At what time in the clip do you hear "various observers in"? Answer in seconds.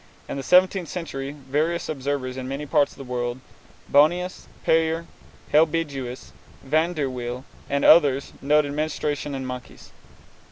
1.33-2.47